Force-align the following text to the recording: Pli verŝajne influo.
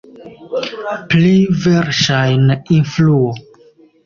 Pli 1.11 1.33
verŝajne 1.67 2.59
influo. 2.79 3.31